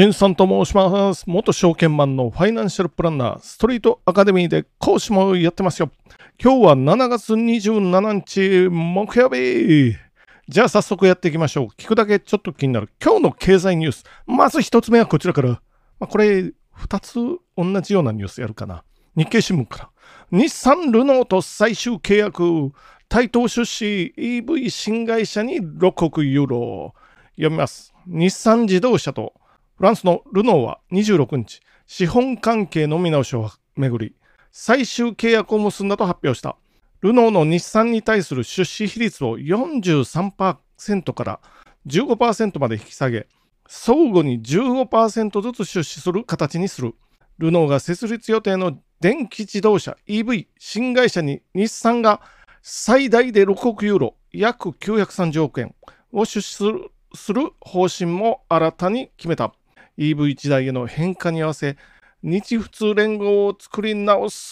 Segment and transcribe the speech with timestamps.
[0.00, 1.24] 新さんと申します。
[1.26, 5.90] 元証券マンのファイナンシャルプランナー、ストリートアカデミーで講師もやってますよ。
[6.42, 9.94] 今日は7月27日木曜日。
[10.48, 11.66] じゃあ早速やっていきましょう。
[11.76, 14.04] 聞くだけちょっと気になる今日の経済ニュース。
[14.24, 15.48] まず1つ目はこちらから。
[15.50, 15.58] ま
[16.00, 16.54] あ、これ2
[17.02, 17.16] つ
[17.54, 18.84] 同じようなニュースやるかな。
[19.14, 19.90] 日経新聞から。
[20.32, 22.72] 日産ルノーと最終契約。
[23.10, 26.94] 台東出資 EV 新会社に6億ユーロ。
[27.36, 27.92] 読みます。
[28.06, 29.34] 日産自動車と
[29.80, 34.14] フランスのルノーは26日、資本関係の見直しをめぐり、
[34.52, 36.58] 最終契約を結んだと発表した。
[37.00, 41.40] ルノーの日産に対する出資比率を43%から
[41.86, 43.26] 15%まで引き下げ、
[43.66, 46.94] 相互に15%ずつ出資する形にする。
[47.38, 52.20] ルノーが設立予定の電気自動車 EV 新会社に日産が
[52.60, 55.74] 最大で6億ユーロ、約930億円
[56.12, 56.54] を出資
[57.14, 59.54] する方針も新たに決めた。
[60.00, 61.76] EV 時代への変化に合わせ、
[62.22, 64.50] 日仏連合を作り直す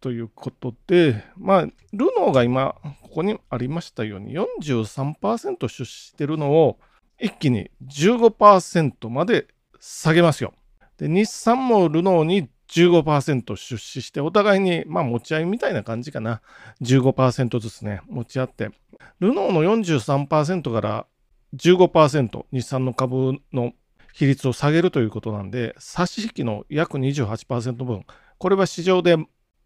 [0.00, 6.78] ということで、まあ、ルノーが今、ここにありましたように43%出資してるのを
[7.18, 9.46] 一気に15%まで
[9.80, 10.52] 下げますよ。
[10.98, 16.42] で、日産もルノーに15%出資して、お互いに、まあ、持ち合いみたいな感じかな。
[16.82, 18.70] 15%ずつね、持ち合って。
[19.20, 21.06] ルノーの43%から
[21.54, 23.72] 15%、日産の株の
[24.16, 28.06] 比率を下げるということなんで、差し引きの約28%分、
[28.38, 29.16] これは市場で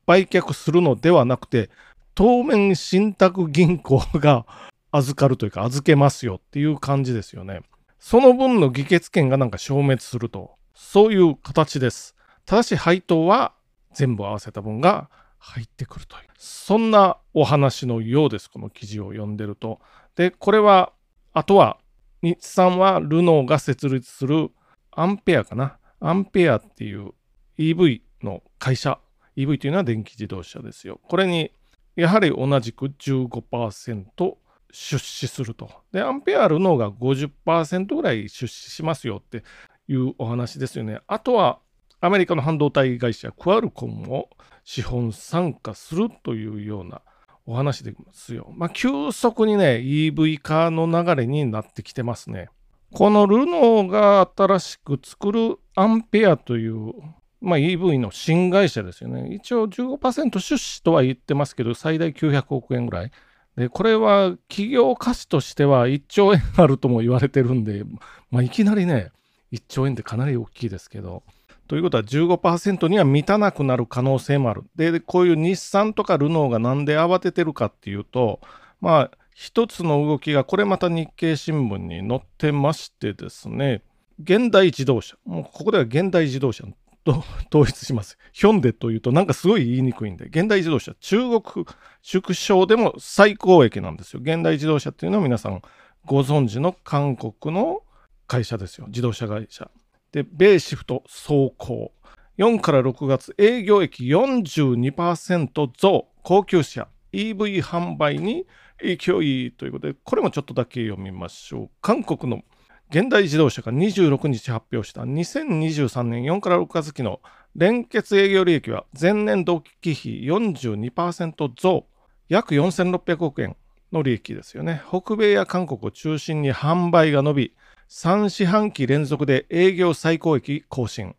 [0.06, 1.70] 売却するのではなくて、
[2.16, 4.44] 当面信託銀行が
[4.90, 7.60] 預かるというか預けますよっていう感じですよね。
[8.00, 12.16] その分の議決権がなんか消滅すると、そういう形です。
[12.44, 13.52] ただし配当は
[13.92, 16.22] 全部合わせた分が入ってくるという。
[16.36, 18.50] そんなお話のようです。
[18.50, 19.78] この記事を読んでると。
[20.16, 20.92] で、これは、
[21.32, 21.78] あとは
[22.22, 24.50] 日産はルノーが設立する
[24.90, 25.78] アンペアかな。
[26.00, 27.12] アンペアっていう
[27.58, 28.98] EV の会社。
[29.36, 31.00] EV というのは電気自動車ですよ。
[31.08, 31.52] これに
[31.96, 34.36] やはり同じく15%
[34.72, 35.70] 出資すると。
[35.92, 39.42] で、アンペアルノーが50%ぐらい出資しますよって
[39.88, 41.00] いうお話ですよね。
[41.06, 41.60] あとは
[42.00, 44.30] アメリカの半導体会社クアルコンも
[44.64, 47.02] 資本参加するというような
[47.50, 48.52] お話ですよ。
[48.54, 52.48] まあ、急速にね、EV 化の流れになってきてますね。
[52.94, 56.92] このルノーが新しく作るアンペアという、
[57.40, 59.34] まあ、EV の新会社ですよね。
[59.34, 63.10] 一応15%出資とは言ってますけど、最大900億円ぐらい。
[63.56, 67.82] で、これは企業価値としては1兆円あるとも言われてるんで、
[68.30, 69.10] まあ、いきなりね、
[69.50, 71.24] 1兆円ってかなり大きいですけど、
[71.70, 74.64] ということは15%には満たなくなる可能性もある。
[74.74, 78.40] で、こういう日産とかルノーがなんで慌ててるかっていうと、
[78.80, 83.84] まあ、一つの動きが、これまた日経新聞に載ってましてですね、
[84.20, 86.64] 現代自動車、もうここでは現代自動車
[87.04, 87.22] と
[87.54, 88.18] 統一します。
[88.32, 91.66] ヒョンデというとなんかすごい言いにくいんで、現代自動車、中国
[92.02, 94.20] 縮小でも最高益なんですよ。
[94.20, 95.62] 現代自動車っていうのは皆さん
[96.04, 97.84] ご存知の韓国の
[98.26, 98.88] 会社ですよ。
[98.88, 99.70] 自動車会社。
[100.12, 101.92] で、米シフト走行。
[102.38, 108.46] 4から6月、営業益42%増、高級車、EV 販売に
[108.80, 111.70] 勢いということで、これもちょっとだけ読みましょう。
[111.82, 112.42] 韓国の
[112.90, 117.20] 現代自動車が26日発表した2023年4から6月期の
[117.54, 121.86] 連結営業利益は前年同期比42%増、
[122.28, 123.56] 約4600億円
[123.92, 124.82] の利益ですよね。
[124.88, 127.54] 北米や韓国を中心に販売が伸び、
[127.90, 131.16] 3四半期連続で営業最高益更新。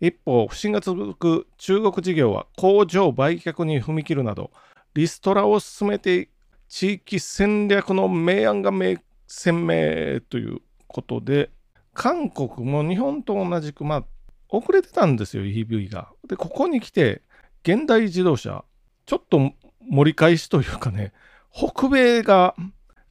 [0.00, 4.50] 一方、不振が続く中国事業は工場売却に踏み切るなど、
[4.92, 6.28] リストラを進めて
[6.68, 8.70] 地域戦略の明暗が
[9.26, 11.48] 鮮明ということで、
[11.94, 14.04] 韓国も日本と同じく、まあ、
[14.50, 16.10] 遅れてたんですよ、EV が。
[16.28, 17.22] で、ここに来て、
[17.62, 18.62] 現代自動車、
[19.06, 19.52] ちょっと
[19.88, 21.14] 盛り返しというかね、
[21.50, 22.54] 北米が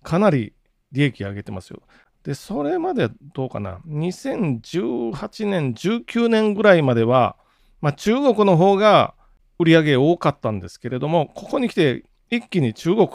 [0.04, 0.54] かなり
[0.92, 1.82] 利益上げてますよ。
[2.30, 7.36] で、それまでどうかな、2018年、19年ぐらいまでは、
[7.82, 9.16] まあ、中国の方が
[9.58, 13.08] 売り上げ多かったんですけれども、ここに来て一気に中国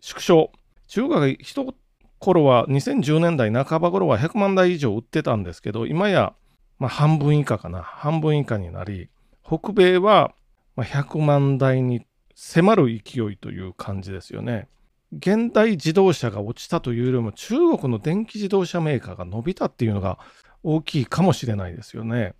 [0.00, 0.52] 縮小。
[0.86, 1.74] 中国が一
[2.20, 6.32] 頃は2010年代半ば頃は100万台以上売ってたんですけど、今や
[6.78, 9.08] まあ半分以下かな、半分以下になり、
[9.44, 10.36] 北米は
[10.76, 12.06] 100万台に
[12.36, 14.68] 迫る勢いという感じですよね。
[15.12, 20.18] 現代自動車が落ちたというよりも中国の電気自動車メーカーが伸びたっていうのが
[20.62, 22.34] 大きいかもしれないですよね。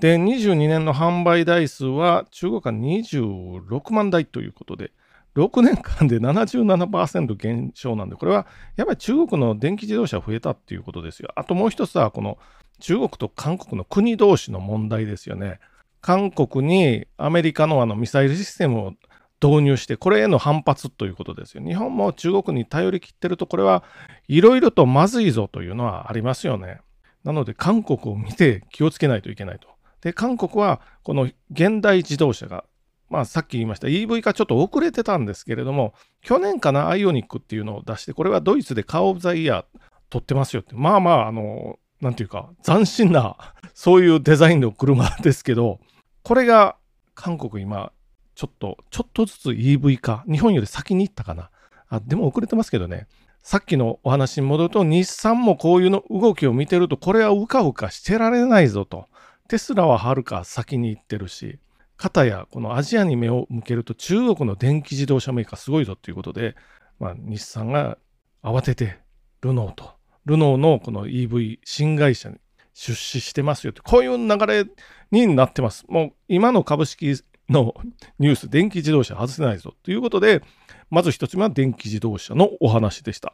[0.00, 4.92] で、22年の販売台数は中国は26万台ということで、
[5.34, 8.46] 6年間で77%減少なんで、これは
[8.76, 11.30] やっぱり中国の電気自動車増えたっていうことですよ。
[11.36, 12.36] あともう一つは、この
[12.80, 15.58] 中国と韓国の国同士の問題ですよね。
[16.02, 18.92] 韓国にアメリカのあのミサイルシステムを
[19.42, 21.64] 導入して、これへの反発ということですよ。
[21.64, 23.82] 日本も中国に頼りきってると、これは
[24.28, 26.80] いろいろとまずいぞというのはありますよね。
[27.24, 29.68] なので、韓国を見て気をつけないといけないと。
[30.00, 32.64] で、韓国はこの現代自動車が、
[33.08, 39.64] まあさっき言いました EV 化ちょっと遅れてたんですけれども、去年かな、アイオニックっていうのを出して、これはドイツでカーオブザイヤー
[40.10, 40.74] 取ってますよって。
[40.74, 43.36] まあまあ、あの、なんていうか、斬新な、
[43.74, 45.80] そういうデザインの車ですけど、
[46.22, 46.76] これが
[47.14, 47.92] 韓国今、
[48.34, 51.50] ちょっと、ちょっとずつ EV 化、日本より先に行ったかな。
[51.88, 53.06] あ、でも遅れてますけどね。
[53.42, 59.08] さっきのお話に戻ると、日産もこういうの動きを見てると、これはうかうかしてられないぞと。
[59.48, 61.58] テスラははるか先に行ってるし、
[61.96, 66.56] 片やこのアジアに目を向けると中国の電気自動車メーカーすごいぞということで、
[66.98, 67.98] まあ、日産が
[68.42, 68.98] 慌てて
[69.40, 69.92] ルノーと、
[70.24, 72.38] ルノーのこの EV 新会社に
[72.74, 74.64] 出資してますよって、こういう流れ
[75.10, 75.84] になってます。
[75.88, 77.14] もう今の株式
[77.52, 77.74] の
[78.18, 80.42] ニュース、電気自動車外せないぞということで、
[80.90, 83.32] まず一つ目は電気自動車のお話でした。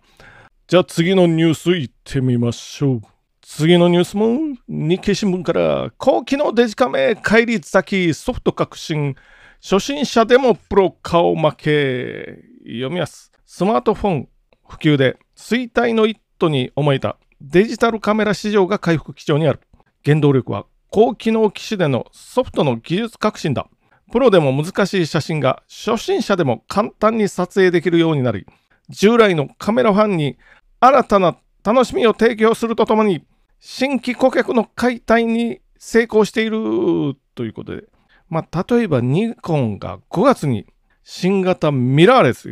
[0.66, 3.00] じゃあ次のニュースいってみましょう。
[3.40, 4.38] 次のニュースも
[4.68, 9.16] 日経新聞から高機能デジカメ返り咲きソフト革新
[9.62, 13.32] 初心者でもプロ顔負け読みます。
[13.46, 14.28] スマートフォン
[14.68, 19.60] 普及で衰退の一途に思えたデジタルカメラ市場が回復基調にある。
[20.04, 23.68] 原動力は高機能機種でのソフトの技術革新だ。
[24.10, 28.46] プロでも難しい写真が初心者でも簡単に撮影できるようになり、
[28.88, 30.38] 従来のカメラファンに
[30.80, 33.24] 新たな楽しみを提供するとともに、
[33.60, 37.84] 新規顧客の解体に成功しているということで、
[38.28, 40.66] まあ、例えばニコンが5月に
[41.02, 42.48] 新型ミラーレス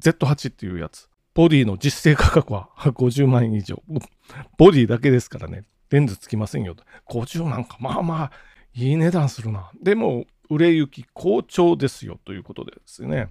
[0.00, 3.82] Z8 っていうやつ、ボディの実勢価格は50万円以上。
[4.56, 6.74] ボディだけですからね、レンズつきませんよ。
[7.08, 8.30] 50なんか、まあまあ、
[8.74, 9.70] いい値段するな。
[9.82, 13.28] でも、売れ行き好調ですよということですね。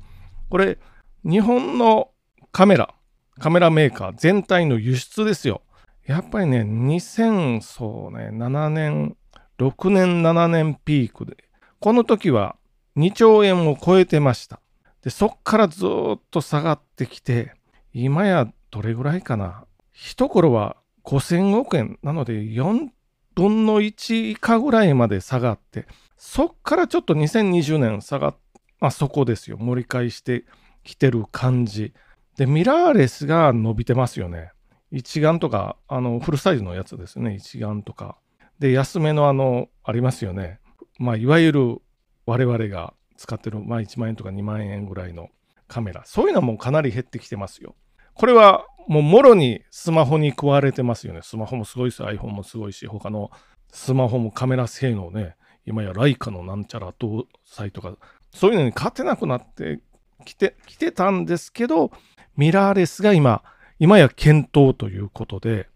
[0.50, 0.78] これ、
[1.24, 2.12] 日本の
[2.52, 2.94] カメラ、
[3.40, 5.62] カメラメーカー全体の輸出ですよ。
[6.06, 9.18] やっぱりね、2000、そうね、7年、
[9.58, 11.46] 6年、7年ピークで、
[11.80, 12.56] この時は
[12.96, 14.60] 2兆円を超えてました。
[15.02, 17.54] で、そっからずっと下がってきて、
[17.94, 19.66] 今やどれぐらいかな。
[19.92, 22.90] 一頃は5000億円なので4
[23.36, 28.36] 分の1以下ぐらいまで下がって、そっからちょっと2020年下がっ、
[28.80, 29.58] まあそこですよ。
[29.58, 30.46] 盛り返して
[30.84, 31.94] きてる感じ。
[32.38, 34.52] で、ミラーレスが伸びてますよね。
[34.92, 38.18] 一眼とか、あの、フルサイズのやつですね、一眼とか。
[38.60, 40.60] で、安めのあの、ありますよね。
[41.00, 41.82] まあ、いわゆる
[42.26, 45.30] 我々が使ってる、まあ、1万円とか2万円ぐらいの
[45.68, 46.04] カメラ。
[46.06, 47.76] そういうのはもうかなり減ってきてますよ。
[48.14, 51.22] これはもうもろにスマホに食われてますよね。
[51.24, 53.32] スマホもすごいし、iPhone もすごいし、他の
[53.72, 55.36] スマホもカメラ性能ね、
[55.66, 57.96] 今やライカのなんちゃら搭載とか、
[58.32, 59.80] そういうのに勝てなくなって
[60.26, 61.92] きて、きてたんですけど、
[62.38, 63.44] ミラーレスが今、
[63.80, 65.68] 今や検討ということで、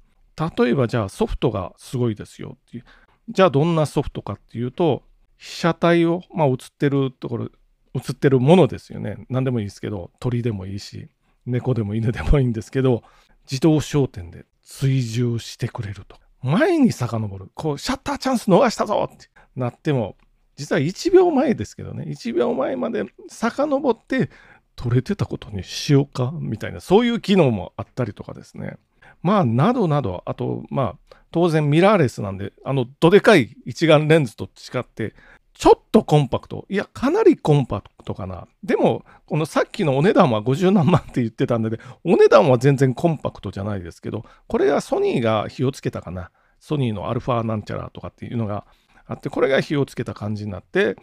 [0.58, 2.84] 例えばじゃあソフトがすごいですよっていう。
[3.30, 5.04] じゃあどんなソフトかっていうと、
[5.38, 7.50] 被写体を、まあ映ってるところ、
[7.96, 9.26] 映ってるものですよね。
[9.30, 11.10] 何でもいいですけど、鳥でもいいし、
[11.46, 13.04] 猫でも犬でもいいんですけど、
[13.50, 16.18] 自動焦点で追従してくれると。
[16.42, 17.52] 前に遡る。
[17.54, 20.16] こう、シャッターチャンス逃したぞってなっても、
[20.56, 24.30] 実は1秒前ですけどね、1秒前まで遡って
[24.76, 28.78] 取れてたことにしようかみたいな、そういう機能もあったりとかですね。
[29.22, 35.14] まあ、などなど、あと、まあ、当然ミラーレスなんで、あの、どでかい一眼レンズと違って、
[35.54, 36.66] ちょっとコンパクト。
[36.70, 38.48] いや、かなりコンパクトかな。
[38.64, 46.32] でも、このさっきのお値段は50何万って言ってたんで、お値段は全然コンパクトじゃないですけど、これはソニーが火をつけたかな。
[46.62, 48.66] ソニーのアルファなんちゃらとかっていうのが
[49.10, 50.96] あって、これが火をつけた感じになって、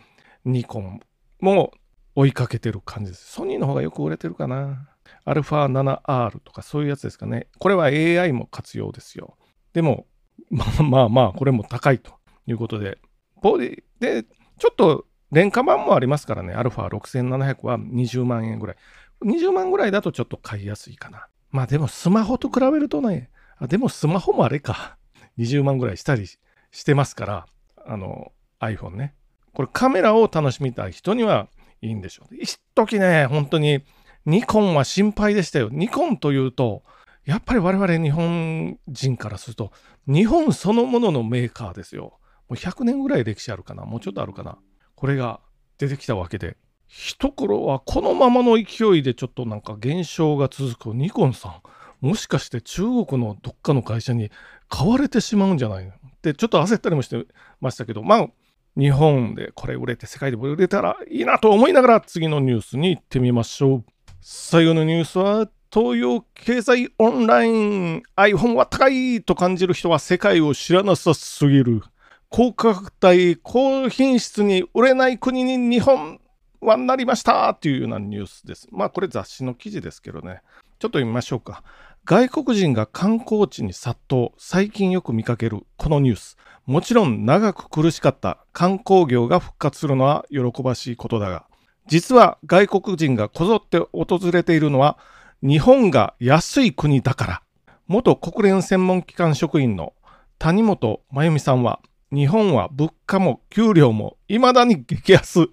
[0.44, 1.00] ニコン
[1.40, 1.72] も
[2.14, 3.32] 追いかけてる感じです。
[3.32, 4.88] ソニーの方がよく売れてるかな。
[5.24, 7.48] アルファ 7R とかそういうやつですかね。
[7.58, 9.36] これは AI も活用ですよ。
[9.72, 10.06] でも、
[10.50, 12.12] まあまあまあ、これも高いと
[12.46, 12.98] いうことで、
[13.42, 16.54] ボディで、ちょっと廉価版もありますからね。
[16.54, 18.76] アルファ6700は20万円ぐらい。
[19.24, 21.26] 20万ぐらいだとちょっと買いやすいかな。
[21.50, 24.96] まあでもスマホと比べるとね、あでもスマホもあれか。
[25.38, 26.26] 20万ぐらいしたり
[26.70, 27.46] してますから、
[27.86, 29.14] あの iPhone ね。
[29.52, 31.48] これカメラを楽しみたい人には
[31.80, 32.34] いいんでしょう。
[32.34, 33.82] 一時ね、本当に
[34.26, 35.68] ニコンは心配でしたよ。
[35.70, 36.82] ニコンというと、
[37.24, 39.72] やっぱり我々日本人からすると、
[40.06, 42.18] 日本そのもののメーカーですよ。
[42.48, 43.84] もう100年ぐらい歴史あるかな。
[43.84, 44.58] もうちょっとあるかな。
[44.94, 45.40] これが
[45.78, 46.56] 出てきたわけで。
[46.86, 52.06] 一頃はこのままの勢いでちょっとなんか減少が続くニコンさん。
[52.06, 54.30] もしかして中国のどっかの会社に
[54.68, 55.92] 買われてしまうんじゃないの？
[56.34, 57.26] ちょっと焦ったりもして
[57.60, 58.28] ましたけど、まあ、
[58.76, 63.84] 日本でこれ売れて世界でも売れたらいいなと思いながら次のニュースに行ってみましょう。
[64.20, 71.82] 最後のニュースは東洋経済オンライン iPhone は高いと感じる人は世界を知らなさすぎる。
[72.28, 76.20] 高価格帯、高品質に売れない国に日本
[76.60, 78.68] はなりましたっていうようなニュースです。
[78.70, 80.40] まあこれ雑誌の記事ですけどね。
[80.78, 81.62] ちょっと読みましょうか。
[82.08, 86.36] 外国人が観光地に殺到、最近よく見かけるこのニュース。
[86.64, 91.46] もちろん長く苦しかった観光業が復活するのは喜ばしいことだが、
[91.88, 94.98] 実は外国人がこぞって訪れているのは
[95.42, 97.42] 日本が安い国だから。
[97.88, 99.92] 元国連専門機関職員の
[100.38, 101.80] 谷本真由美さんは、
[102.12, 105.40] 日本は物価も給料も未だに激安。
[105.40, 105.46] も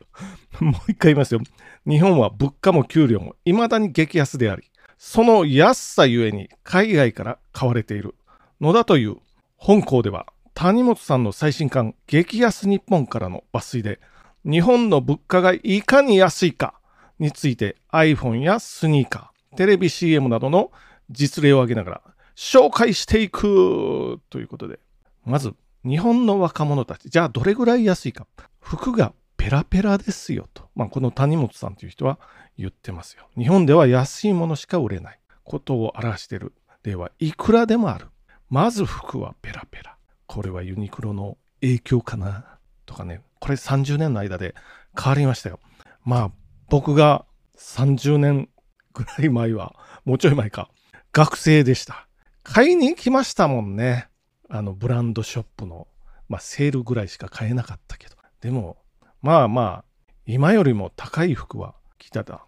[0.88, 1.42] う一回言いますよ。
[1.88, 4.70] 日本は物価も給料も未だに激安であり、
[5.06, 8.16] その安さゆえに海外から買われている
[8.62, 9.18] のだという
[9.58, 14.00] 本校では谷本さんの最新刊「激安日本」からの抜粋で
[14.46, 16.76] 日本の物価がいかに安いか
[17.20, 20.72] について iPhone やスニーカーテレビ CM などの
[21.12, 22.02] 実例を挙げながら
[22.38, 24.80] 紹介していくということで
[25.26, 28.26] まず日本の若者たちじゃあどれぐらい安いか。
[28.62, 32.20] 服がペラペラですよと、まあ、この谷本さんという人は
[32.58, 38.08] 言ってますよ日本では安いものしか売れないことを表している例はいくらでもある
[38.50, 39.98] まず服はペラペラ
[40.28, 44.56] これはユニクロの影響かなとかね、これ30年の間で
[45.00, 45.60] 変わりましたよ。
[46.04, 46.32] まあ、
[46.70, 47.26] 僕が
[47.58, 48.50] 30年
[48.94, 49.76] ぐらい前は、
[50.06, 50.70] もうちょい前か、
[51.12, 52.08] 学生でした。
[52.44, 54.08] 買いに行きましたもんね。
[54.50, 55.88] あの、ブランドショップの、
[56.28, 58.16] まあ、セールぐらいしか買えなかったけど。
[58.42, 58.78] でも、
[59.24, 59.86] まあまあ、
[60.28, 62.46] 今よりも高い服は着てた。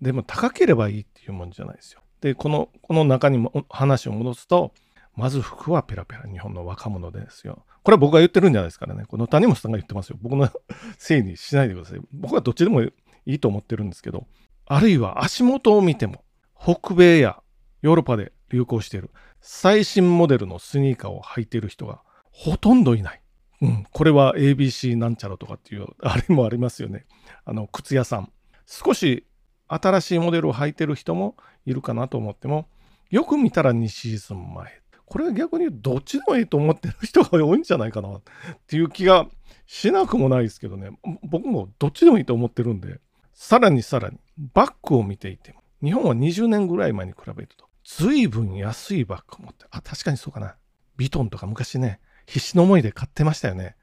[0.00, 2.02] でも高ければいいっていうもんじゃないですよ。
[2.20, 4.72] で、この、この中にも話を戻すと、
[5.16, 7.64] まず服はペラペラ、日本の若者ですよ。
[7.82, 9.04] これは僕が言ってるんじゃないですからね。
[9.06, 10.18] この谷本さんが言ってますよ。
[10.20, 10.50] 僕の
[10.98, 12.00] せいにしないでください。
[12.12, 12.92] 僕はどっちでもい
[13.24, 14.26] いと思ってるんですけど、
[14.66, 16.22] あるいは足元を見ても、
[16.58, 17.42] 北米や
[17.80, 19.10] ヨーロッパで流行している
[19.40, 23.19] 最新モデルのスニーカーを履いている人がほとんどいない。
[23.62, 27.06] うん、これは ABC なんちゃらとかっていう、あれもありますよね。
[27.44, 28.32] あの、靴屋さん。
[28.66, 29.26] 少し
[29.68, 31.36] 新しいモデルを履いてる人も
[31.66, 32.68] いるかなと思っても、
[33.10, 38.22] よく見たら2シーズン前これは逆にどっちでもいいと思ってる人が多いんじゃないかなっ
[38.68, 39.26] ていう気が
[39.66, 40.90] しなくもないですけどね
[41.24, 43.00] 僕もどっちでもいいと思ってるんで
[43.34, 44.18] さらにさらに
[44.54, 50.54] バッグを見ていても日本は20年ぐらい前に比べると随分安いバッグを持ってあ確かにそうかな
[50.96, 51.98] ビトンとか昔ね
[52.30, 53.74] 必死の思いで買ってましたよね。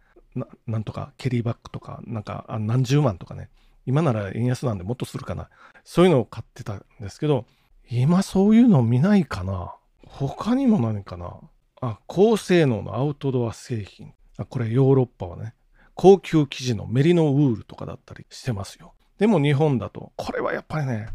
[0.67, 3.49] なんとかケリーバッグとかなんか何十万とかね。
[3.85, 5.49] 今なら円安なんでもっとするかな。
[5.83, 7.45] そういうのを買ってたんですけど
[7.89, 9.75] 今そういうの見ないかな。
[10.05, 11.37] 他にも何かな。
[11.81, 14.13] あ、高性能のアウトドア製品。
[14.37, 15.53] あ、これヨーロッパはね、
[15.93, 18.93] 高級生地のメリノウールとかだったりしてますよ。
[19.19, 21.07] でも日本だと、これはやっぱりね、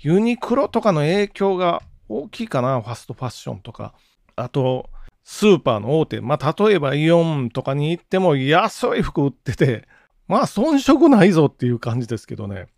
[0.00, 3.94] ユニクロとかの影響が大きいかな、ファストファッションとか。
[4.36, 4.90] あと、
[5.24, 9.86] スーパーの大手、まあ、例えばイオンとかに行っても安い服売ってて、
[10.28, 12.68] まあ、遜色ないぞっていう感じですけどね。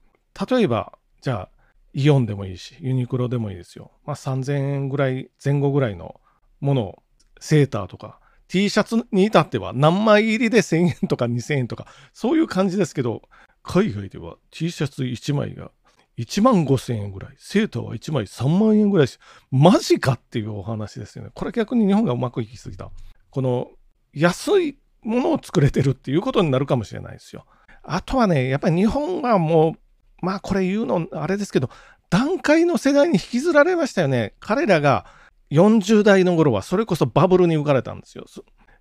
[0.48, 1.48] 例えば、じゃあ、
[1.92, 3.92] イオンでもいいし、ユニクロでもいいですよ。
[4.04, 6.20] まあ、3000円ぐらい、前後ぐらいの
[6.60, 7.02] ものを、
[7.40, 13.22] セーターとか、T シャツに至っては何枚入りで1000円とか2000円とか、そういう感じですけど、
[13.62, 15.70] 海外では T シャツ1枚が
[16.18, 19.18] 1万5000円ぐらい、セーターは1枚3万円ぐらいし、
[19.50, 21.30] マジかっていうお話ですよね。
[21.34, 22.90] これ逆に日本がうまくいきすぎた。
[23.30, 23.70] この
[24.12, 27.46] 安いものを作れてるっていうことになるかもしれないですよ。
[27.82, 31.68] あとはね、やっぱり日本はもうまあこれ言うのあれですけど、
[32.10, 34.34] 段階の世代に引きずられましたよね。
[34.40, 35.06] 彼らが
[35.50, 38.24] 40代の頃はそれこそバブルに浮かれたんですよ。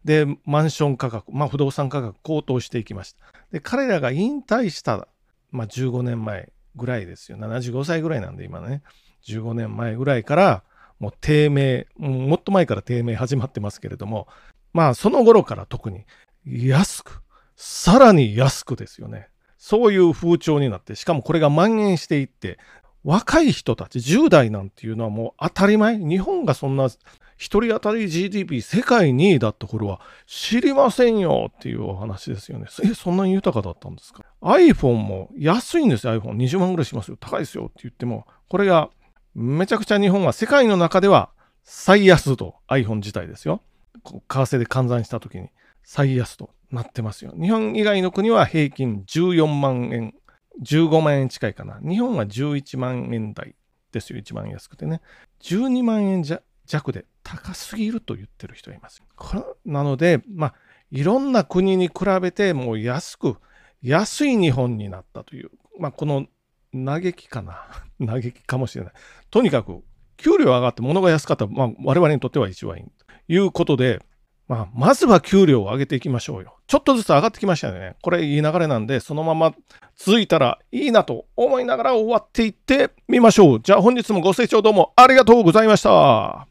[0.05, 3.19] で、マンション価格、まあ不動産価格高騰していきました。
[3.51, 5.07] で、彼らが引退した、
[5.51, 7.37] まあ15年前ぐらいですよ。
[7.37, 8.81] 75歳ぐらいなんで今ね。
[9.27, 10.63] 15年前ぐらいから
[10.99, 14.27] もう低迷、もっと前から低迷始まってますけれども、
[14.73, 16.05] まあその頃から特に
[16.45, 17.21] 安く、
[17.55, 19.27] さらに安くですよね。
[19.57, 22.57] そういう風潮になって、しかもこれが蔓延していって、
[23.03, 25.97] 若い人たち、10代なんていうのはもう当たり前。
[25.97, 26.97] 日本がそんな1
[27.37, 32.67] 人当たり GDP 世界2位だった頃は知りませんよっていうお話ですよね。
[32.83, 34.22] え、そんなに豊かだったんですか？
[34.43, 36.35] ?iPhone も安いんですよ、iPhone。
[36.35, 37.17] 20万ぐらいしますよ。
[37.19, 38.89] 高いですよって言っても、これが
[39.33, 41.31] めちゃくちゃ日本は世界の中では
[41.63, 43.61] 最安と iPhone 自体ですよ。
[44.03, 45.49] 為替で換算した時に
[45.83, 46.51] 最安と。
[46.73, 47.33] なってますよ。
[47.39, 50.15] 日本以外の国は平均14万円、
[50.63, 51.79] 15万円近いかな。
[51.87, 53.55] 日本は11万円台
[53.91, 54.17] ですよ。
[54.17, 55.01] 一番安くてね。
[55.41, 56.23] 12万円
[56.65, 59.03] 弱で高すぎると言ってる人がいます。
[59.65, 60.55] なので、まあ、
[60.89, 63.37] いろんな国に比べてもう安く、
[63.83, 66.25] 安い日本になったという、まあ、この
[66.73, 67.67] 嘆きかな。
[68.05, 68.93] 嘆きかもしれない。
[69.29, 69.83] とにかく、
[70.17, 72.83] 給料上がって物が安かった、まあ、我々にとっては一番いい。
[72.83, 72.91] と
[73.27, 74.01] いうことで、
[74.47, 76.57] まあ、まずは給料を上げていきましょうよ。
[76.67, 77.95] ちょっとずつ上がってきましたよね。
[78.01, 79.53] これいい流れなんで、そのまま
[79.95, 83.61] 続いたらいいなと思いながら終わっていってみましょう。
[83.61, 86.47] じゃあ本日もご清聴どうもありがとうございました。